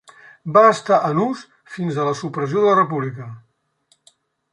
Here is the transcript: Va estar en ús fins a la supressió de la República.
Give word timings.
Va 0.53 0.61
estar 0.75 0.97
en 1.09 1.19
ús 1.25 1.43
fins 1.75 1.99
a 1.99 2.05
la 2.07 2.13
supressió 2.21 2.63
de 2.65 2.71
la 2.71 2.79
República. 2.81 3.29